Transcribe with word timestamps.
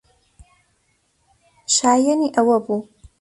شایەنی 1.75 2.33
ئەوە 2.35 2.57
بوو. 2.65 2.77